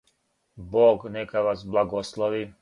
[0.75, 2.43] Бог нека вас благослови.